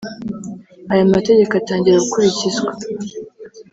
[0.91, 2.69] Aya mategeko atangira gukurikizwa